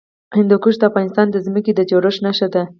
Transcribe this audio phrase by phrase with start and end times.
[0.37, 2.63] هندوکش د افغانستان د ځمکې د جوړښت نښه ده.